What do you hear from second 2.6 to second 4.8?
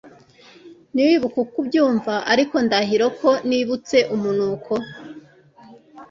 ndahiro ko nibutse umunuko